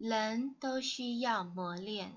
[0.00, 2.14] 人都需要磨练。